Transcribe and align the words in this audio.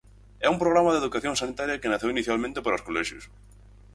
É 0.45 0.47
un 0.53 0.61
programa 0.63 0.91
de 0.93 1.01
educación 1.03 1.35
sanitaria 1.41 1.79
que 1.81 1.91
naceu 1.91 2.09
inicialmente 2.15 2.59
para 2.63 2.77
os 2.79 2.85
colexios. 2.87 3.23